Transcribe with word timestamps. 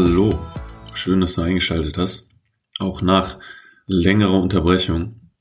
Hallo, 0.00 0.38
schön, 0.94 1.20
dass 1.20 1.34
du 1.34 1.42
eingeschaltet 1.42 1.98
hast. 1.98 2.30
Auch 2.78 3.02
nach 3.02 3.40
längerer 3.88 4.40
Unterbrechung 4.40 5.32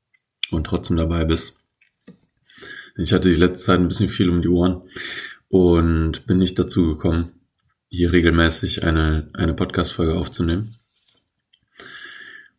und 0.50 0.66
trotzdem 0.66 0.98
dabei 0.98 1.26
bist. 1.26 1.60
Ich 2.98 3.14
hatte 3.14 3.30
die 3.30 3.36
letzte 3.36 3.68
Zeit 3.68 3.80
ein 3.80 3.88
bisschen 3.88 4.10
viel 4.10 4.32
um 4.32 4.42
die 4.42 4.48
Ohren 4.48 4.82
und 5.48 6.26
bin 6.26 6.40
nicht 6.40 6.58
dazu 6.58 6.88
gekommen, 6.88 7.34
hier 7.90 8.12
regelmäßig 8.12 8.84
eine, 8.84 9.30
eine 9.34 9.54
Podcast-Folge 9.54 10.16
aufzunehmen. 10.16 10.74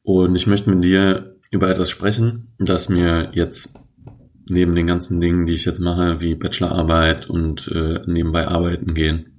Und 0.05 0.37
ich 0.37 0.47
möchte 0.47 0.71
mit 0.71 0.85
dir 0.85 1.37
über 1.51 1.69
etwas 1.69 1.91
sprechen, 1.91 2.55
das 2.61 2.89
mir 2.89 3.33
jetzt 3.35 3.77
neben 4.49 4.77
den 4.77 4.87
ganzen 4.87 5.21
Dingen, 5.21 5.47
die 5.47 5.55
ich 5.55 5.65
jetzt 5.65 5.81
mache, 5.81 6.21
wie 6.21 6.37
Bachelorarbeit 6.37 7.29
und 7.29 7.67
äh, 7.75 8.03
nebenbei 8.07 8.47
arbeiten 8.47 8.95
gehen, 8.95 9.35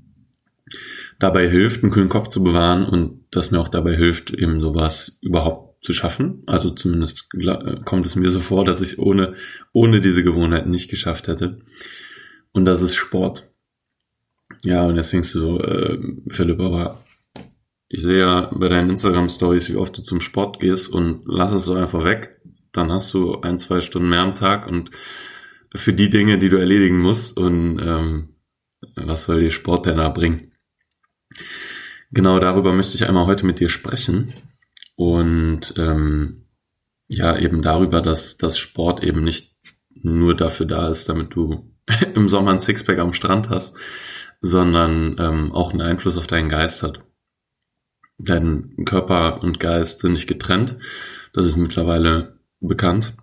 dabei 1.20 1.50
hilft, 1.50 1.84
einen 1.84 1.92
kühlen 1.92 2.10
Kopf 2.10 2.30
zu 2.30 2.44
bewahren 2.44 2.86
und 2.86 3.26
das 3.32 3.52
mir 3.52 3.60
auch 3.60 3.68
dabei 3.68 3.96
hilft, 3.96 4.32
eben 4.32 4.62
sowas 4.62 5.20
überhaupt 5.22 5.86
zu 5.86 5.94
schaffen. 5.94 6.44
Also 6.46 6.72
zumindest 6.72 7.30
kommt 7.86 8.06
es 8.06 8.16
mir 8.16 8.32
so 8.32 8.40
vor, 8.40 8.66
dass 8.66 8.82
ich 8.82 9.00
ohne, 9.00 9.36
ohne 9.74 10.02
diese 10.02 10.24
Gewohnheit 10.24 10.68
nicht 10.68 10.90
geschafft 10.90 11.28
hätte. 11.28 11.60
Und 12.52 12.66
das 12.66 12.82
ist 12.82 12.96
Sport. 12.96 13.52
Ja, 14.64 14.84
und 14.84 14.96
jetzt 14.96 15.14
denkst 15.14 15.32
du 15.34 15.40
so, 15.40 15.62
äh, 15.62 16.00
Philipp, 16.30 16.60
aber 16.60 17.04
ich 17.88 18.02
sehe 18.02 18.20
ja 18.20 18.52
bei 18.54 18.70
deinen 18.70 18.90
Instagram-Stories, 18.90 19.70
wie 19.70 19.78
oft 19.78 19.98
du 19.98 20.02
zum 20.02 20.22
Sport 20.22 20.60
gehst 20.60 20.92
und 20.92 21.24
lass 21.26 21.52
es 21.52 21.64
so 21.64 21.74
einfach 21.74 22.04
weg. 22.04 22.42
Dann 22.72 22.92
hast 22.92 23.14
du 23.14 23.42
ein, 23.42 23.60
zwei 23.60 23.82
Stunden 23.82 24.10
mehr 24.10 24.22
am 24.22 24.36
Tag 24.36 24.68
und 24.68 24.92
für 25.76 25.94
die 25.94 26.10
Dinge, 26.10 26.38
die 26.38 26.50
du 26.50 26.58
erledigen 26.58 27.00
musst 27.00 27.38
und 27.38 27.80
ähm, 27.80 28.30
was 28.96 29.26
soll 29.26 29.42
dir 29.42 29.52
Sport 29.52 29.86
denn 29.86 29.98
da 29.98 30.10
bringen? 30.10 30.49
Genau 32.12 32.40
darüber 32.40 32.74
möchte 32.74 32.96
ich 32.96 33.08
einmal 33.08 33.26
heute 33.26 33.46
mit 33.46 33.60
dir 33.60 33.70
sprechen. 33.70 34.34
Und 34.96 35.74
ähm, 35.78 36.46
ja, 37.08 37.38
eben 37.38 37.62
darüber, 37.62 38.02
dass 38.02 38.38
dass 38.38 38.58
Sport 38.58 39.04
eben 39.04 39.24
nicht 39.24 39.58
nur 40.02 40.36
dafür 40.36 40.66
da 40.66 40.90
ist, 40.90 41.10
damit 41.10 41.36
du 41.36 41.74
im 42.16 42.30
Sommer 42.30 42.52
ein 42.52 42.60
Sixpack 42.60 43.00
am 43.00 43.14
Strand 43.14 43.50
hast, 43.50 43.78
sondern 44.42 45.16
ähm, 45.20 45.52
auch 45.52 45.72
einen 45.72 45.82
Einfluss 45.82 46.18
auf 46.18 46.28
deinen 46.28 46.50
Geist 46.50 46.84
hat. 46.84 47.02
Denn 48.18 48.84
Körper 48.86 49.42
und 49.42 49.60
Geist 49.60 50.00
sind 50.00 50.14
nicht 50.14 50.28
getrennt. 50.28 50.78
Das 51.34 51.46
ist 51.46 51.58
mittlerweile 51.58 52.40
bekannt. 52.60 53.16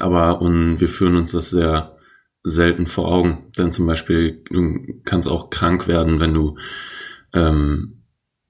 Aber 0.00 0.40
und 0.40 0.80
wir 0.80 0.88
führen 0.88 1.16
uns 1.16 1.32
das 1.32 1.50
sehr 1.50 1.96
selten 2.42 2.86
vor 2.86 3.06
Augen. 3.06 3.52
Denn 3.56 3.70
zum 3.70 3.86
Beispiel, 3.86 4.42
du 4.50 5.00
kannst 5.04 5.28
auch 5.28 5.50
krank 5.50 5.86
werden, 5.86 6.18
wenn 6.18 6.34
du 6.34 6.58
ähm, 7.32 8.04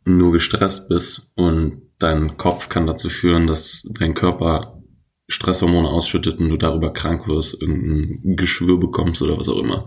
nur 0.04 0.32
gestresst 0.32 0.88
bist 0.88 1.32
und 1.36 1.82
dein 1.98 2.36
Kopf 2.36 2.68
kann 2.68 2.86
dazu 2.86 3.08
führen, 3.08 3.46
dass 3.46 3.88
dein 3.98 4.14
Körper 4.14 4.82
Stresshormone 5.28 5.88
ausschüttet 5.88 6.38
und 6.38 6.50
du 6.50 6.56
darüber 6.56 6.92
krank 6.92 7.26
wirst, 7.26 7.60
irgendein 7.60 8.36
Geschwür 8.36 8.78
bekommst 8.78 9.22
oder 9.22 9.38
was 9.38 9.48
auch 9.48 9.58
immer. 9.58 9.86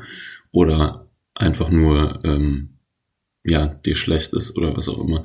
Oder 0.52 1.10
einfach 1.34 1.70
nur, 1.70 2.24
ähm, 2.24 2.80
ja, 3.44 3.68
dir 3.68 3.96
schlecht 3.96 4.34
ist 4.34 4.58
oder 4.58 4.76
was 4.76 4.90
auch 4.90 5.00
immer. 5.00 5.24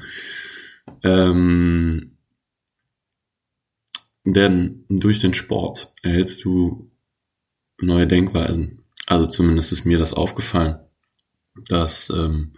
Ähm, 1.02 2.16
denn 4.24 4.84
durch 4.88 5.20
den 5.20 5.32
Sport 5.32 5.92
erhältst 6.02 6.44
du 6.44 6.90
neue 7.80 8.06
Denkweisen. 8.06 8.84
Also 9.06 9.30
zumindest 9.30 9.72
ist 9.72 9.86
mir 9.86 9.98
das 9.98 10.12
aufgefallen, 10.12 10.78
dass 11.68 12.10
ähm, 12.10 12.52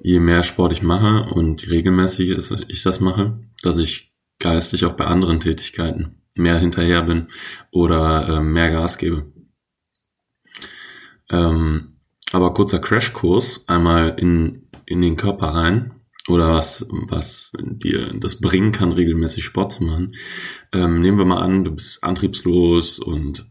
je 0.00 0.20
mehr 0.20 0.42
Sport 0.42 0.72
ich 0.72 0.82
mache 0.82 1.32
und 1.32 1.68
regelmäßig 1.68 2.30
ich 2.68 2.82
das 2.82 3.00
mache, 3.00 3.40
dass 3.62 3.78
ich 3.78 4.14
geistig 4.38 4.84
auch 4.84 4.94
bei 4.94 5.04
anderen 5.04 5.40
Tätigkeiten 5.40 6.22
mehr 6.34 6.58
hinterher 6.58 7.02
bin 7.02 7.28
oder 7.70 8.28
äh, 8.28 8.40
mehr 8.40 8.70
Gas 8.70 8.98
gebe. 8.98 9.32
Ähm, 11.30 11.98
aber 12.32 12.54
kurzer 12.54 12.78
Crashkurs 12.78 13.68
einmal 13.68 14.14
in, 14.18 14.68
in 14.86 15.00
den 15.00 15.16
Körper 15.16 15.48
rein 15.48 15.94
oder 16.28 16.52
was, 16.52 16.86
was 16.90 17.52
dir 17.60 18.12
das 18.14 18.40
bringen 18.40 18.72
kann, 18.72 18.92
regelmäßig 18.92 19.44
Sport 19.44 19.72
zu 19.72 19.84
machen. 19.84 20.14
Ähm, 20.72 21.00
nehmen 21.00 21.18
wir 21.18 21.24
mal 21.24 21.42
an, 21.42 21.64
du 21.64 21.72
bist 21.72 22.04
antriebslos 22.04 22.98
und 22.98 23.46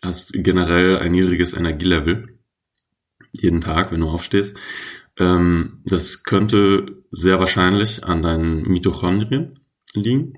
hast 0.00 0.32
generell 0.32 0.98
ein 0.98 1.12
niedriges 1.12 1.52
Energielevel 1.52 2.38
jeden 3.32 3.60
Tag, 3.60 3.92
wenn 3.92 4.00
du 4.00 4.08
aufstehst 4.08 4.56
ähm, 5.20 5.82
das 5.84 6.24
könnte 6.24 7.04
sehr 7.12 7.38
wahrscheinlich 7.38 8.02
an 8.04 8.22
deinen 8.22 8.62
Mitochondrien 8.62 9.60
liegen. 9.94 10.32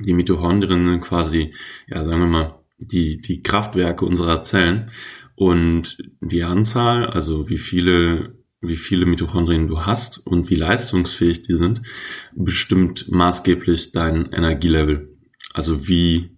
Die 0.00 0.12
Mitochondrien 0.12 0.86
sind 0.86 1.00
quasi, 1.00 1.54
ja, 1.88 2.04
sagen 2.04 2.20
wir 2.20 2.28
mal, 2.28 2.60
die, 2.76 3.16
die 3.16 3.42
Kraftwerke 3.42 4.04
unserer 4.04 4.42
Zellen 4.42 4.90
und 5.34 5.98
die 6.20 6.44
Anzahl, 6.44 7.06
also 7.06 7.48
wie 7.48 7.58
viele 7.58 8.38
wie 8.60 8.76
viele 8.76 9.06
Mitochondrien 9.06 9.68
du 9.68 9.82
hast 9.86 10.18
und 10.18 10.50
wie 10.50 10.56
leistungsfähig 10.56 11.42
die 11.42 11.56
sind, 11.56 11.82
bestimmt 12.34 13.08
maßgeblich 13.08 13.92
dein 13.92 14.32
Energielevel. 14.32 15.16
Also 15.54 15.86
wie 15.86 16.36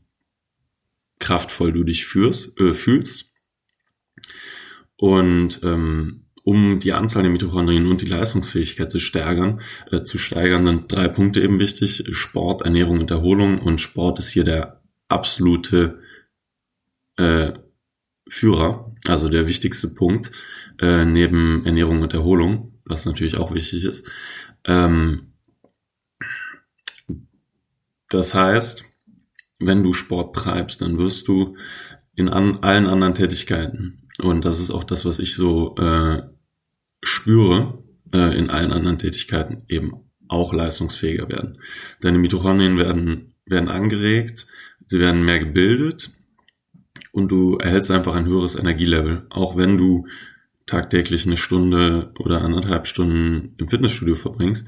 kraftvoll 1.19 1.73
du 1.73 1.83
dich 1.83 2.05
führst, 2.05 2.59
äh, 2.61 2.75
fühlst. 2.75 3.33
Und 4.97 5.61
ähm, 5.63 6.27
um 6.51 6.81
die 6.81 6.93
Anzahl 6.93 7.23
der 7.23 7.31
Mitochondrien 7.31 7.87
und 7.87 8.03
die 8.03 8.07
Leistungsfähigkeit 8.07 8.91
zu 8.91 8.99
steigern, 8.99 9.61
äh, 9.93 10.03
zu 10.03 10.19
steigern, 10.19 10.67
sind 10.67 10.91
drei 10.91 11.07
Punkte 11.07 11.41
eben 11.41 11.61
wichtig. 11.61 12.03
Sport, 12.11 12.63
Ernährung 12.63 12.99
und 12.99 13.11
Erholung. 13.13 13.61
Und 13.61 13.81
Sport 13.81 14.19
ist 14.19 14.31
hier 14.31 14.43
der 14.43 14.83
absolute 15.07 16.01
äh, 17.17 17.53
Führer, 18.29 18.93
also 19.07 19.29
der 19.29 19.47
wichtigste 19.47 19.95
Punkt, 19.95 20.33
äh, 20.81 21.05
neben 21.05 21.65
Ernährung 21.65 22.03
und 22.03 22.15
Erholung, 22.15 22.81
was 22.85 23.07
natürlich 23.07 23.37
auch 23.37 23.55
wichtig 23.55 23.85
ist. 23.85 24.11
Ähm, 24.65 25.35
das 28.09 28.35
heißt, 28.35 28.87
wenn 29.61 29.85
du 29.85 29.93
Sport 29.93 30.35
treibst, 30.35 30.83
dann 30.83 30.99
wirst 30.99 31.29
du 31.29 31.57
in 32.17 32.29
an, 32.29 32.59
allen 32.65 32.89
anderen 32.89 33.15
Tätigkeiten, 33.15 34.09
und 34.21 34.45
das 34.45 34.59
ist 34.59 34.73
auch 34.73 34.83
das, 34.83 35.05
was 35.05 35.21
ich 35.21 35.37
so 35.37 35.77
äh, 35.77 36.23
spüre 37.03 37.83
äh, 38.15 38.37
in 38.37 38.51
allen 38.51 38.73
anderen 38.73 38.99
Tätigkeiten 38.99 39.63
eben 39.69 39.93
auch 40.29 40.53
leistungsfähiger 40.53 41.29
werden. 41.29 41.59
Deine 42.01 42.19
Mitochondrien 42.19 42.77
werden, 42.77 43.35
werden 43.47 43.69
angeregt, 43.69 44.47
sie 44.87 45.01
werden 45.01 45.25
mehr 45.25 45.41
gebildet 45.41 46.13
und 47.13 47.29
du 47.29 47.57
erhältst 47.57 47.91
einfach 47.91 48.15
ein 48.15 48.27
höheres 48.27 48.55
Energielevel, 48.55 49.27
auch 49.31 49.57
wenn 49.57 49.77
du 49.77 50.07
tagtäglich 50.67 51.27
eine 51.27 51.37
Stunde 51.37 52.13
oder 52.21 52.43
anderthalb 52.43 52.87
Stunden 52.87 53.55
im 53.59 53.69
Fitnessstudio 53.69 54.15
verbringst, 54.15 54.67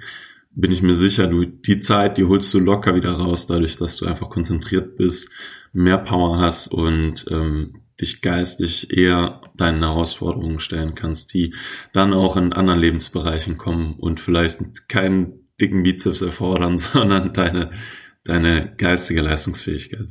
bin 0.55 0.73
ich 0.73 0.83
mir 0.83 0.97
sicher, 0.97 1.29
du 1.29 1.45
die 1.45 1.81
Zeit, 1.81 2.19
die 2.19 2.25
holst 2.25 2.53
du 2.53 2.59
locker 2.59 2.95
wieder 2.95 3.13
raus, 3.13 3.47
dadurch, 3.47 3.77
dass 3.77 3.97
du 3.97 4.07
einfach 4.07 4.29
konzentriert 4.29 4.97
bist, 4.97 5.31
mehr 5.73 5.99
Power 5.99 6.41
hast 6.41 6.69
und 6.69 7.25
ähm, 7.31 7.82
dich 8.01 8.23
geistig 8.23 8.97
eher 8.97 9.41
deinen 9.57 9.83
Herausforderungen 9.83 10.61
stellen 10.61 10.95
kannst, 10.95 11.35
die 11.35 11.55
dann 11.93 12.13
auch 12.13 12.37
in 12.37 12.53
anderen 12.53 12.81
Lebensbereichen 12.81 13.59
kommen 13.59 13.95
und 13.95 14.21
vielleicht 14.21 14.89
keinen 14.89 15.49
dicken 15.61 15.83
Bizeps 15.83 16.23
erfordern, 16.23 16.79
sondern 16.79 17.33
deine, 17.33 17.73
deine 18.25 18.75
geistige 18.77 19.23
Leistungsfähigkeit. 19.23 20.09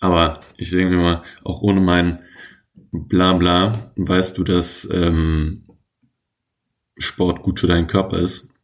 Aber 0.00 0.40
ich 0.56 0.70
denke 0.70 0.96
mal, 0.96 1.24
auch 1.42 1.62
ohne 1.62 1.80
mein 1.80 2.20
Blabla 2.92 3.92
weißt 3.96 4.36
du, 4.38 4.44
dass 4.44 4.88
ähm, 4.92 5.66
Sport 6.98 7.42
gut 7.42 7.60
für 7.60 7.66
deinen 7.66 7.86
Körper 7.86 8.18
ist 8.18 8.54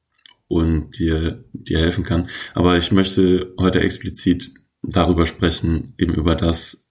und 0.48 0.98
dir, 0.98 1.44
dir 1.52 1.78
helfen 1.78 2.04
kann. 2.04 2.28
Aber 2.54 2.76
ich 2.76 2.92
möchte 2.92 3.54
heute 3.58 3.80
explizit 3.80 4.50
darüber 4.82 5.26
sprechen, 5.26 5.94
eben 5.98 6.14
über 6.14 6.34
das, 6.34 6.81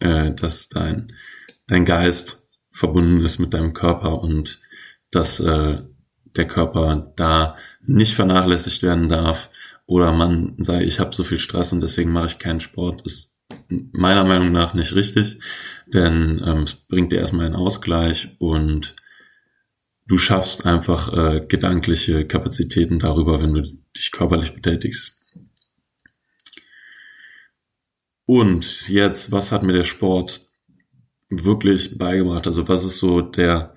äh, 0.00 0.32
dass 0.32 0.68
dein, 0.68 1.12
dein 1.66 1.84
Geist 1.84 2.48
verbunden 2.70 3.24
ist 3.24 3.38
mit 3.38 3.54
deinem 3.54 3.72
Körper 3.72 4.20
und 4.22 4.60
dass 5.10 5.40
äh, 5.40 5.82
der 6.36 6.46
Körper 6.46 7.12
da 7.16 7.56
nicht 7.86 8.14
vernachlässigt 8.14 8.82
werden 8.82 9.08
darf 9.08 9.50
oder 9.86 10.12
man 10.12 10.54
sei, 10.58 10.82
ich 10.82 11.00
habe 11.00 11.14
so 11.14 11.24
viel 11.24 11.38
Stress 11.38 11.72
und 11.72 11.80
deswegen 11.80 12.12
mache 12.12 12.26
ich 12.26 12.38
keinen 12.38 12.60
Sport, 12.60 13.02
ist 13.02 13.34
meiner 13.68 14.24
Meinung 14.24 14.52
nach 14.52 14.74
nicht 14.74 14.94
richtig, 14.94 15.38
denn 15.86 16.42
ähm, 16.44 16.62
es 16.64 16.74
bringt 16.74 17.12
dir 17.12 17.18
erstmal 17.18 17.46
einen 17.46 17.54
Ausgleich 17.54 18.36
und 18.38 18.94
du 20.06 20.18
schaffst 20.18 20.66
einfach 20.66 21.12
äh, 21.12 21.46
gedankliche 21.46 22.26
Kapazitäten 22.26 22.98
darüber, 22.98 23.40
wenn 23.40 23.54
du 23.54 23.62
dich 23.96 24.12
körperlich 24.12 24.54
betätigst. 24.54 25.17
Und 28.28 28.90
jetzt, 28.90 29.32
was 29.32 29.52
hat 29.52 29.62
mir 29.62 29.72
der 29.72 29.84
Sport 29.84 30.50
wirklich 31.30 31.96
beigebracht? 31.96 32.46
Also 32.46 32.68
was 32.68 32.84
ist 32.84 32.98
so 32.98 33.22
der, 33.22 33.74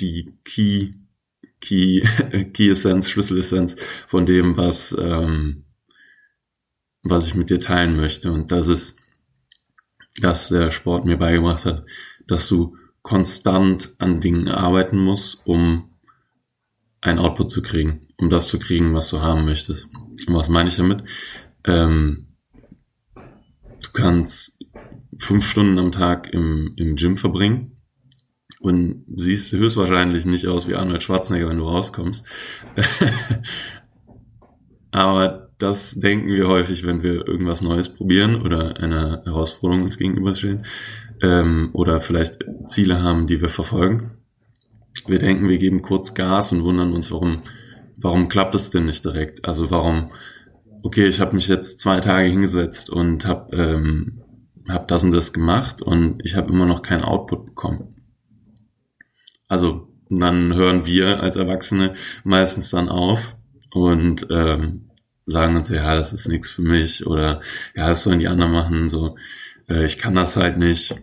die 0.00 0.34
Key 0.42 0.94
Key, 1.60 2.00
Key 2.52 2.70
Essenz, 2.70 3.08
Schlüsselessenz 3.08 3.76
von 4.06 4.26
dem, 4.26 4.56
was, 4.56 4.96
ähm, 4.98 5.64
was 7.02 7.26
ich 7.26 7.34
mit 7.34 7.50
dir 7.50 7.60
teilen 7.60 7.96
möchte. 7.96 8.32
Und 8.32 8.50
das 8.50 8.68
ist, 8.68 8.96
dass 10.20 10.48
der 10.48 10.70
Sport 10.70 11.04
mir 11.04 11.16
beigebracht 11.16 11.64
hat, 11.64 11.84
dass 12.26 12.48
du 12.48 12.76
konstant 13.02 13.94
an 13.98 14.20
Dingen 14.20 14.48
arbeiten 14.48 14.98
musst, 14.98 15.46
um 15.46 15.94
ein 17.00 17.18
Output 17.18 17.50
zu 17.50 17.62
kriegen, 17.62 18.08
um 18.16 18.28
das 18.28 18.48
zu 18.48 18.58
kriegen, 18.58 18.94
was 18.94 19.08
du 19.10 19.20
haben 19.20 19.44
möchtest. 19.44 19.86
Und 19.94 20.34
was 20.34 20.48
meine 20.48 20.68
ich 20.68 20.76
damit? 20.76 21.04
Ähm, 21.64 22.27
du 23.82 23.90
kannst 23.92 24.64
fünf 25.18 25.46
Stunden 25.46 25.78
am 25.78 25.92
Tag 25.92 26.32
im, 26.32 26.72
im 26.76 26.96
Gym 26.96 27.16
verbringen 27.16 27.76
und 28.60 29.04
siehst 29.14 29.52
höchstwahrscheinlich 29.52 30.26
nicht 30.26 30.46
aus 30.46 30.68
wie 30.68 30.74
Arnold 30.74 31.02
Schwarzenegger, 31.02 31.48
wenn 31.48 31.58
du 31.58 31.64
rauskommst. 31.64 32.26
Aber 34.90 35.50
das 35.58 36.00
denken 36.00 36.28
wir 36.28 36.48
häufig, 36.48 36.86
wenn 36.86 37.02
wir 37.02 37.26
irgendwas 37.26 37.62
Neues 37.62 37.88
probieren 37.94 38.40
oder 38.42 38.76
einer 38.78 39.22
Herausforderung 39.24 39.82
uns 39.84 39.98
gegenüberstehen 39.98 40.64
ähm, 41.22 41.70
oder 41.72 42.00
vielleicht 42.00 42.44
Ziele 42.66 43.02
haben, 43.02 43.26
die 43.26 43.40
wir 43.40 43.48
verfolgen. 43.48 44.12
Wir 45.06 45.18
denken, 45.18 45.48
wir 45.48 45.58
geben 45.58 45.82
kurz 45.82 46.14
Gas 46.14 46.52
und 46.52 46.62
wundern 46.62 46.92
uns, 46.92 47.10
warum, 47.10 47.42
warum 47.96 48.28
klappt 48.28 48.54
es 48.54 48.70
denn 48.70 48.86
nicht 48.86 49.04
direkt? 49.04 49.44
Also 49.44 49.70
warum, 49.70 50.10
okay, 50.82 51.06
ich 51.06 51.20
habe 51.20 51.34
mich 51.34 51.48
jetzt 51.48 51.80
zwei 51.80 52.00
Tage 52.00 52.28
hingesetzt 52.28 52.90
und 52.90 53.26
habe 53.26 53.56
ähm, 53.56 54.22
hab 54.68 54.88
das 54.88 55.04
und 55.04 55.12
das 55.12 55.32
gemacht 55.32 55.82
und 55.82 56.20
ich 56.24 56.36
habe 56.36 56.52
immer 56.52 56.66
noch 56.66 56.82
keinen 56.82 57.02
Output 57.02 57.46
bekommen. 57.46 57.96
Also 59.48 59.88
dann 60.10 60.54
hören 60.54 60.86
wir 60.86 61.20
als 61.20 61.36
Erwachsene 61.36 61.94
meistens 62.24 62.70
dann 62.70 62.88
auf 62.88 63.36
und 63.72 64.26
ähm, 64.30 64.90
sagen 65.26 65.56
uns, 65.56 65.68
ja, 65.68 65.94
das 65.94 66.12
ist 66.12 66.28
nichts 66.28 66.50
für 66.50 66.62
mich 66.62 67.06
oder 67.06 67.40
ja, 67.74 67.88
das 67.88 68.02
sollen 68.02 68.18
die 68.18 68.28
anderen 68.28 68.52
machen, 68.52 68.88
so, 68.88 69.16
äh, 69.68 69.84
ich 69.84 69.98
kann 69.98 70.14
das 70.14 70.36
halt 70.36 70.58
nicht. 70.58 70.96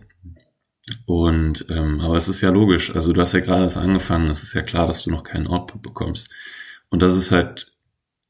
Und 1.04 1.66
ähm, 1.68 2.00
aber 2.00 2.16
es 2.16 2.28
ist 2.28 2.40
ja 2.40 2.50
logisch, 2.50 2.94
also 2.94 3.12
du 3.12 3.20
hast 3.20 3.32
ja 3.32 3.40
gerade 3.40 3.62
erst 3.62 3.76
angefangen, 3.76 4.30
es 4.30 4.44
ist 4.44 4.54
ja 4.54 4.62
klar, 4.62 4.86
dass 4.86 5.02
du 5.02 5.10
noch 5.10 5.24
keinen 5.24 5.48
Output 5.48 5.82
bekommst. 5.82 6.32
Und 6.90 7.02
das 7.02 7.16
ist 7.16 7.32
halt 7.32 7.75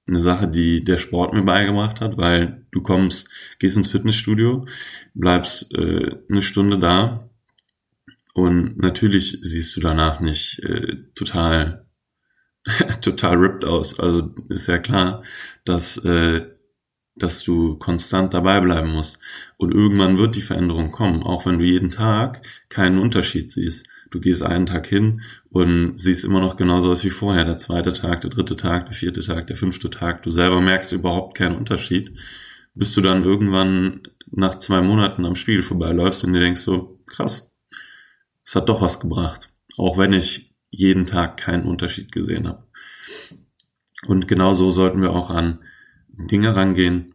eine 0.07 0.19
Sache, 0.19 0.49
die 0.49 0.85
der 0.85 0.99
Sport 0.99 1.33
mir 1.33 1.43
beigebracht 1.43 2.01
hat, 2.01 2.17
weil 2.17 2.67
du 2.71 2.83
kommst, 2.83 3.29
gehst 3.59 3.77
ins 3.77 3.91
Fitnessstudio, 3.91 4.67
bleibst 5.15 5.75
äh, 5.75 6.17
eine 6.29 6.43
Stunde 6.43 6.79
da 6.79 7.29
und 8.35 8.79
natürlich 8.79 9.39
siehst 9.43 9.77
du 9.77 9.81
danach 9.81 10.21
nicht 10.21 10.61
äh, 10.61 10.97
total 11.15 11.87
total 13.01 13.37
ripped 13.37 13.65
aus. 13.65 13.99
Also 13.99 14.35
ist 14.49 14.67
ja 14.67 14.79
klar, 14.79 15.23
dass 15.65 15.97
äh, 16.05 16.47
dass 17.17 17.43
du 17.43 17.77
konstant 17.79 18.35
dabei 18.35 18.61
bleiben 18.61 18.93
musst. 18.93 19.19
Und 19.57 19.73
irgendwann 19.73 20.19
wird 20.19 20.37
die 20.37 20.43
Veränderung 20.43 20.91
kommen, 20.93 21.23
auch 21.23 21.47
wenn 21.47 21.59
du 21.59 21.65
jeden 21.65 21.91
Tag 21.91 22.47
keinen 22.69 22.99
Unterschied 22.99 23.51
siehst. 23.51 23.87
Du 24.11 24.21
gehst 24.21 24.43
einen 24.43 24.67
Tag 24.67 24.87
hin 24.87 25.23
und 25.51 25.99
siehst 25.99 26.25
immer 26.25 26.41
noch 26.41 26.57
genauso 26.57 26.91
aus 26.91 27.05
wie 27.05 27.11
vorher. 27.11 27.45
Der 27.45 27.59
zweite 27.59 27.93
Tag, 27.93 28.21
der 28.21 28.31
dritte 28.31 28.57
Tag, 28.57 28.87
der 28.87 28.95
vierte 28.95 29.21
Tag, 29.21 29.47
der 29.47 29.57
fünfte 29.57 29.91
Tag. 29.91 30.23
Du 30.23 30.31
selber 30.31 30.61
merkst 30.61 30.93
überhaupt 30.93 31.37
keinen 31.37 31.57
Unterschied, 31.57 32.13
bis 32.75 32.95
du 32.95 33.01
dann 33.01 33.25
irgendwann 33.25 34.03
nach 34.31 34.59
zwei 34.59 34.83
Monaten 34.83 35.25
am 35.25 35.35
Spiegel 35.35 35.63
vorbeiläufst 35.63 36.25
und 36.25 36.33
dir 36.33 36.41
denkst 36.41 36.61
so, 36.61 37.01
krass, 37.07 37.53
es 38.45 38.55
hat 38.55 38.69
doch 38.69 38.81
was 38.81 39.01
gebracht. 39.01 39.51
Auch 39.77 39.99
wenn 39.99 40.13
ich 40.13 40.55
jeden 40.71 41.07
Tag 41.07 41.37
keinen 41.37 41.65
Unterschied 41.65 42.13
gesehen 42.13 42.47
habe. 42.47 42.67
Und 44.07 44.29
genau 44.29 44.53
so 44.53 44.71
sollten 44.71 45.03
wir 45.03 45.11
auch 45.11 45.31
an 45.31 45.61
Dinge 46.09 46.55
rangehen, 46.55 47.15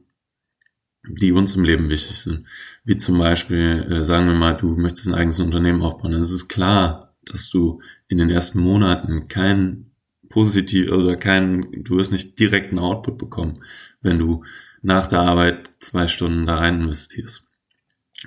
die 1.07 1.31
uns 1.31 1.55
im 1.55 1.63
Leben 1.63 1.89
wichtig 1.89 2.17
sind. 2.17 2.45
Wie 2.83 2.97
zum 2.97 3.17
Beispiel, 3.17 3.87
äh, 3.89 4.05
sagen 4.05 4.27
wir 4.27 4.35
mal, 4.35 4.55
du 4.55 4.75
möchtest 4.75 5.07
ein 5.07 5.15
eigenes 5.15 5.39
Unternehmen 5.39 5.81
aufbauen. 5.81 6.11
Dann 6.11 6.21
ist 6.21 6.31
es 6.31 6.47
klar, 6.47 7.15
dass 7.25 7.49
du 7.49 7.81
in 8.07 8.17
den 8.17 8.29
ersten 8.29 8.59
Monaten 8.59 9.27
kein 9.27 9.91
positiv 10.29 10.91
oder 10.91 11.17
kein, 11.17 11.83
du 11.83 11.97
wirst 11.97 12.11
nicht 12.11 12.39
direkten 12.39 12.79
Output 12.79 13.17
bekommen, 13.17 13.63
wenn 14.01 14.19
du 14.19 14.43
nach 14.81 15.07
der 15.07 15.19
Arbeit 15.19 15.71
zwei 15.79 16.07
Stunden 16.07 16.45
da 16.45 16.55
rein 16.55 16.81
investierst. 16.81 17.49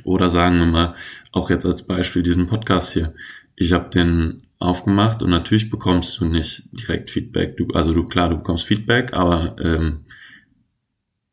Oder 0.02 0.28
sagen 0.28 0.58
wir 0.58 0.66
mal, 0.66 0.94
auch 1.32 1.50
jetzt 1.50 1.66
als 1.66 1.86
Beispiel 1.86 2.22
diesen 2.22 2.46
Podcast 2.48 2.92
hier. 2.92 3.14
Ich 3.56 3.72
habe 3.72 3.90
den 3.90 4.42
aufgemacht 4.58 5.22
und 5.22 5.30
natürlich 5.30 5.70
bekommst 5.70 6.18
du 6.20 6.24
nicht 6.24 6.68
direkt 6.72 7.10
Feedback. 7.10 7.56
Du, 7.56 7.68
also 7.74 7.92
du 7.92 8.04
klar, 8.04 8.30
du 8.30 8.36
bekommst 8.36 8.66
Feedback, 8.66 9.12
aber 9.12 9.56
ähm, 9.60 10.04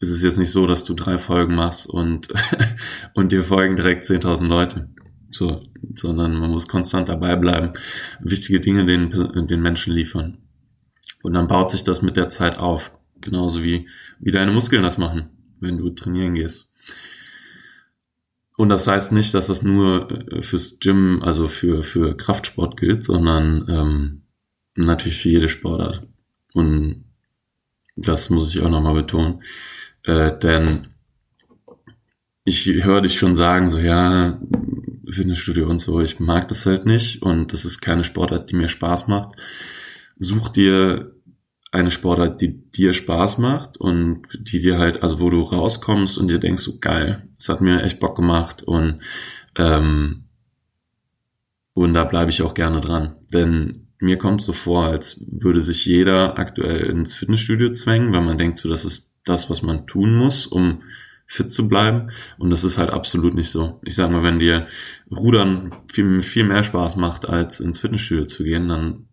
es 0.01 0.09
ist 0.09 0.24
jetzt 0.24 0.39
nicht 0.39 0.51
so, 0.51 0.65
dass 0.65 0.83
du 0.83 0.94
drei 0.95 1.18
Folgen 1.18 1.56
machst 1.56 1.88
und, 1.88 2.30
und 3.13 3.31
dir 3.31 3.44
folgen 3.44 3.75
direkt 3.75 4.06
10.000 4.06 4.48
Leute. 4.48 4.89
So, 5.30 5.63
sondern 5.95 6.36
man 6.36 6.51
muss 6.51 6.68
konstant 6.68 7.07
dabei 7.07 7.38
bleiben, 7.38 7.74
wichtige 8.19 8.59
Dinge 8.59 8.86
den, 8.86 9.48
den 9.48 9.62
Menschen 9.62 9.94
liefern. 9.94 10.39
Und 11.24 11.33
dann 11.33 11.48
baut 11.48 11.71
sich 11.71 11.83
das 11.83 12.01
mit 12.01 12.18
der 12.18 12.30
Zeit 12.30 12.57
auf. 12.57 12.92
Genauso 13.21 13.63
wie, 13.63 13.88
wie 14.19 14.31
deine 14.31 14.51
Muskeln 14.51 14.83
das 14.83 14.98
machen, 14.98 15.30
wenn 15.59 15.77
du 15.77 15.92
trainieren 15.92 16.33
gehst. 16.33 16.74
Und 18.57 18.69
das 18.69 18.88
heißt 18.88 19.12
nicht, 19.12 19.33
dass 19.33 19.47
das 19.47 19.62
nur 19.62 20.12
äh, 20.12 20.42
fürs 20.42 20.80
Gym, 20.80 21.21
also 21.24 21.47
für, 21.47 21.83
für 21.83 22.18
Kraftsport 22.18 22.77
gilt, 22.77 23.04
sondern 23.04 23.65
ähm, 23.69 24.21
natürlich 24.75 25.19
für 25.21 25.30
jede 25.30 25.50
Sportart. 25.50 26.07
Und 26.54 27.06
das 27.95 28.30
muss 28.30 28.54
ich 28.54 28.62
auch 28.62 28.69
nochmal 28.69 28.95
betonen. 28.95 29.44
Äh, 30.03 30.38
denn 30.39 30.88
ich 32.44 32.65
höre 32.65 33.01
dich 33.01 33.18
schon 33.18 33.36
sagen, 33.36 33.69
so 33.69 33.80
ja, 33.80 34.39
Fitnessstudio 35.09 35.69
und 35.69 35.80
so, 35.80 36.01
ich 36.01 36.19
mag 36.19 36.48
das 36.48 36.65
halt 36.65 36.86
nicht 36.86 37.21
und 37.21 37.53
das 37.53 37.65
ist 37.65 37.81
keine 37.81 38.03
Sportart, 38.03 38.50
die 38.50 38.56
mir 38.56 38.68
Spaß 38.68 39.07
macht. 39.07 39.36
Such 40.18 40.50
dir 40.50 41.15
eine 41.71 41.92
Sportart, 41.92 42.42
die 42.42 42.69
dir 42.71 42.94
Spaß 42.94 43.37
macht 43.37 43.78
und 43.78 44.28
die 44.33 44.61
dir 44.61 44.78
halt, 44.78 45.04
also 45.04 45.19
wo 45.19 45.30
du 45.30 45.42
rauskommst 45.42 46.18
und 46.18 46.30
dir 46.30 46.40
denkst, 46.40 46.64
so 46.64 46.80
geil, 46.80 47.28
es 47.37 47.49
hat 47.49 47.61
mir 47.61 47.83
echt 47.83 47.99
Bock 47.99 48.16
gemacht 48.16 48.64
und 48.64 48.99
ähm, 49.57 50.26
und 51.73 51.94
da 51.94 52.04
bleibe 52.04 52.30
ich 52.30 52.42
auch 52.42 52.54
gerne 52.54 52.81
dran. 52.81 53.16
Denn 53.33 53.87
mir 53.99 54.18
kommt 54.18 54.42
so 54.42 54.52
vor, 54.52 54.85
als 54.85 55.23
würde 55.31 55.61
sich 55.61 55.85
jeder 55.85 56.37
aktuell 56.37 56.90
ins 56.90 57.16
Fitnessstudio 57.16 57.71
zwängen, 57.71 58.11
weil 58.11 58.21
man 58.21 58.37
denkt 58.37 58.57
so, 58.57 58.68
das 58.68 58.83
ist 58.83 59.10
das, 59.25 59.49
was 59.49 59.61
man 59.61 59.87
tun 59.87 60.16
muss, 60.16 60.47
um 60.47 60.83
fit 61.28 61.51
zu 61.51 61.69
bleiben. 61.69 62.11
Und 62.37 62.49
das 62.49 62.63
ist 62.63 62.78
halt 62.78 62.90
absolut 62.90 63.33
nicht 63.33 63.49
so. 63.49 63.80
Ich 63.83 63.95
sage 63.95 64.11
mal, 64.11 64.23
wenn 64.23 64.40
dir 64.40 64.68
Rudern 65.09 65.73
viel, 65.87 66.21
viel 66.21 66.44
mehr 66.44 66.63
Spaß 66.63 66.97
macht, 66.97 67.28
als 67.28 67.59
ins 67.59 67.80
Fitnessstudio 67.80 68.25
zu 68.25 68.44
gehen, 68.44 68.68
dann 68.68 69.07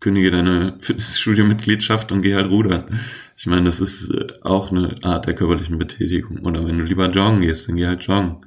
kündige 0.00 0.30
deine 0.30 0.76
Fitnessstudio-Mitgliedschaft 0.80 2.12
und 2.12 2.22
geh 2.22 2.34
halt 2.34 2.50
rudern. 2.50 3.00
Ich 3.36 3.46
meine, 3.46 3.64
das 3.64 3.80
ist 3.80 4.10
äh, 4.10 4.26
auch 4.42 4.70
eine 4.70 4.96
Art 5.02 5.26
der 5.26 5.34
körperlichen 5.34 5.78
Betätigung. 5.78 6.44
Oder 6.44 6.66
wenn 6.66 6.78
du 6.78 6.84
lieber 6.84 7.08
joggen 7.10 7.40
gehst, 7.40 7.68
dann 7.68 7.76
geh 7.76 7.86
halt 7.86 8.04
joggen. 8.04 8.44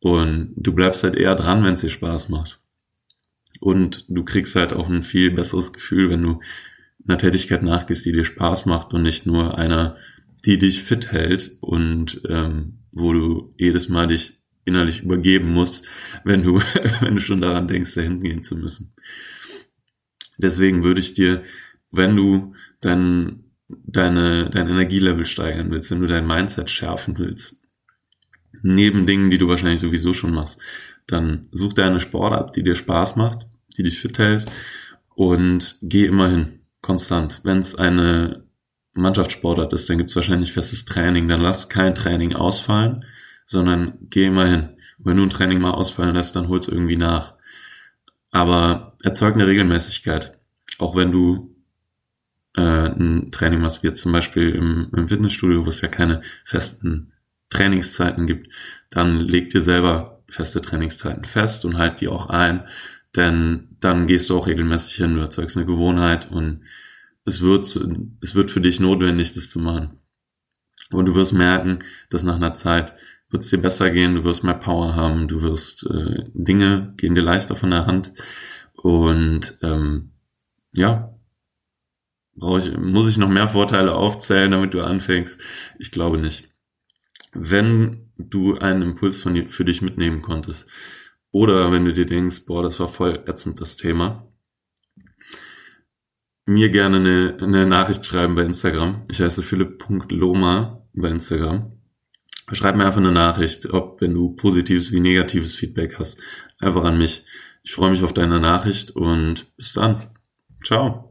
Und 0.00 0.52
du 0.56 0.72
bleibst 0.72 1.02
halt 1.04 1.16
eher 1.16 1.34
dran, 1.34 1.64
wenn 1.64 1.74
es 1.74 1.80
dir 1.80 1.90
Spaß 1.90 2.28
macht. 2.28 2.60
Und 3.60 4.06
du 4.08 4.24
kriegst 4.24 4.56
halt 4.56 4.72
auch 4.72 4.88
ein 4.88 5.02
viel 5.02 5.30
besseres 5.30 5.72
Gefühl, 5.72 6.08
wenn 6.08 6.22
du 6.22 6.40
einer 7.10 7.18
Tätigkeit 7.18 7.62
nachgehst, 7.62 8.06
die 8.06 8.12
dir 8.12 8.24
Spaß 8.24 8.66
macht 8.66 8.94
und 8.94 9.02
nicht 9.02 9.26
nur 9.26 9.58
einer, 9.58 9.96
die 10.44 10.58
dich 10.58 10.82
fit 10.82 11.10
hält 11.10 11.56
und 11.60 12.22
ähm, 12.28 12.78
wo 12.92 13.12
du 13.12 13.54
jedes 13.58 13.88
Mal 13.88 14.08
dich 14.08 14.40
innerlich 14.64 15.02
übergeben 15.02 15.52
musst, 15.52 15.90
wenn 16.24 16.42
du, 16.42 16.60
wenn 17.00 17.16
du 17.16 17.20
schon 17.20 17.40
daran 17.40 17.66
denkst, 17.66 17.94
dahin 17.94 18.20
gehen 18.20 18.44
zu 18.44 18.56
müssen. 18.56 18.94
Deswegen 20.38 20.84
würde 20.84 21.00
ich 21.00 21.14
dir, 21.14 21.42
wenn 21.90 22.14
du 22.14 22.54
dein, 22.80 23.44
deine, 23.68 24.48
dein 24.48 24.68
Energielevel 24.68 25.26
steigern 25.26 25.70
willst, 25.70 25.90
wenn 25.90 26.00
du 26.00 26.06
dein 26.06 26.26
Mindset 26.26 26.70
schärfen 26.70 27.18
willst, 27.18 27.68
neben 28.62 29.06
Dingen, 29.06 29.30
die 29.30 29.38
du 29.38 29.48
wahrscheinlich 29.48 29.80
sowieso 29.80 30.14
schon 30.14 30.32
machst, 30.32 30.60
dann 31.08 31.48
such 31.50 31.72
dir 31.72 31.84
eine 31.84 32.00
Sportart, 32.00 32.54
die 32.56 32.62
dir 32.62 32.76
Spaß 32.76 33.16
macht, 33.16 33.48
die 33.76 33.82
dich 33.82 33.98
fit 33.98 34.18
hält 34.18 34.46
und 35.14 35.78
geh 35.82 36.06
immer 36.06 36.30
hin 36.30 36.59
konstant. 36.82 37.40
Wenn 37.44 37.58
es 37.58 37.74
eine 37.74 38.44
Mannschaftssportart 38.92 39.72
ist, 39.72 39.88
dann 39.88 39.98
gibt 39.98 40.10
es 40.10 40.16
wahrscheinlich 40.16 40.52
festes 40.52 40.84
Training. 40.84 41.28
Dann 41.28 41.40
lass 41.40 41.68
kein 41.68 41.94
Training 41.94 42.34
ausfallen, 42.34 43.04
sondern 43.46 43.98
geh 44.10 44.26
immer 44.26 44.46
hin. 44.46 44.76
wenn 44.98 45.16
du 45.16 45.22
ein 45.22 45.30
Training 45.30 45.60
mal 45.60 45.72
ausfallen 45.72 46.14
lässt, 46.14 46.36
dann 46.36 46.48
hol's 46.48 46.68
irgendwie 46.68 46.96
nach. 46.96 47.34
Aber 48.30 48.96
erzeug 49.02 49.34
eine 49.34 49.46
Regelmäßigkeit. 49.46 50.38
Auch 50.78 50.94
wenn 50.94 51.10
du 51.10 51.56
äh, 52.56 52.60
ein 52.60 53.30
Training 53.32 53.60
machst, 53.60 53.82
wie 53.82 53.88
jetzt 53.88 54.02
zum 54.02 54.12
Beispiel 54.12 54.50
im, 54.50 54.90
im 54.94 55.08
Fitnessstudio, 55.08 55.64
wo 55.64 55.68
es 55.68 55.80
ja 55.80 55.88
keine 55.88 56.22
festen 56.44 57.12
Trainingszeiten 57.48 58.26
gibt, 58.26 58.52
dann 58.90 59.20
leg 59.20 59.50
dir 59.50 59.60
selber 59.60 60.22
feste 60.28 60.60
Trainingszeiten 60.60 61.24
fest 61.24 61.64
und 61.64 61.78
halt 61.78 62.00
die 62.00 62.08
auch 62.08 62.28
ein, 62.28 62.66
Denn 63.16 63.76
dann 63.80 64.06
gehst 64.06 64.30
du 64.30 64.36
auch 64.36 64.46
regelmäßig 64.46 64.94
hin, 64.94 65.16
du 65.16 65.20
erzeugst 65.20 65.56
eine 65.56 65.66
Gewohnheit 65.66 66.30
und 66.30 66.62
es 67.24 67.42
wird, 67.42 67.66
es 68.20 68.34
wird 68.34 68.50
für 68.50 68.60
dich 68.60 68.80
notwendig, 68.80 69.34
das 69.34 69.50
zu 69.50 69.58
machen. 69.58 69.98
Und 70.90 71.06
du 71.06 71.14
wirst 71.14 71.32
merken, 71.32 71.80
dass 72.08 72.24
nach 72.24 72.36
einer 72.36 72.54
Zeit 72.54 72.94
wird 73.30 73.42
es 73.42 73.50
dir 73.50 73.62
besser 73.62 73.90
gehen, 73.90 74.16
du 74.16 74.24
wirst 74.24 74.42
mehr 74.42 74.54
Power 74.54 74.94
haben, 74.94 75.28
du 75.28 75.42
wirst 75.42 75.86
äh, 75.86 76.24
Dinge 76.34 76.94
gehen 76.96 77.14
dir 77.14 77.22
leichter 77.22 77.54
von 77.54 77.70
der 77.70 77.86
Hand. 77.86 78.12
Und 78.74 79.58
ähm, 79.62 80.12
ja, 80.72 81.14
brauche 82.34 82.58
ich, 82.60 82.76
muss 82.76 83.08
ich 83.08 83.18
noch 83.18 83.28
mehr 83.28 83.46
Vorteile 83.46 83.94
aufzählen, 83.94 84.50
damit 84.50 84.74
du 84.74 84.82
anfängst? 84.82 85.40
Ich 85.78 85.92
glaube 85.92 86.18
nicht. 86.18 86.48
Wenn 87.32 88.10
du 88.18 88.58
einen 88.58 88.82
Impuls 88.82 89.22
von, 89.22 89.48
für 89.48 89.64
dich 89.64 89.82
mitnehmen 89.82 90.20
konntest, 90.20 90.68
oder 91.32 91.70
wenn 91.72 91.84
du 91.84 91.92
dir 91.92 92.06
denkst, 92.06 92.46
boah, 92.46 92.62
das 92.62 92.80
war 92.80 92.88
voll 92.88 93.22
ätzend, 93.26 93.60
das 93.60 93.76
Thema, 93.76 94.30
mir 96.46 96.70
gerne 96.70 96.96
eine, 96.96 97.36
eine 97.40 97.66
Nachricht 97.66 98.04
schreiben 98.04 98.34
bei 98.34 98.42
Instagram. 98.42 99.04
Ich 99.08 99.20
heiße 99.20 99.42
philipp.loma 99.42 100.84
bei 100.92 101.08
Instagram. 101.08 101.72
Schreib 102.52 102.74
mir 102.74 102.86
einfach 102.86 103.00
eine 103.00 103.12
Nachricht, 103.12 103.72
ob 103.72 104.00
wenn 104.00 104.14
du 104.14 104.34
positives 104.34 104.90
wie 104.90 105.00
negatives 105.00 105.54
Feedback 105.54 105.98
hast, 105.98 106.20
einfach 106.58 106.82
an 106.82 106.98
mich. 106.98 107.24
Ich 107.62 107.72
freue 107.72 107.90
mich 107.90 108.02
auf 108.02 108.12
deine 108.12 108.40
Nachricht 108.40 108.90
und 108.90 109.56
bis 109.56 109.74
dann. 109.74 110.08
Ciao. 110.64 111.09